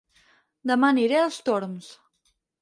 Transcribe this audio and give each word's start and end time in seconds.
Dema 0.71 0.89
aniré 0.93 1.19
a 1.19 1.27
Els 1.27 1.37
Torms 1.51 1.93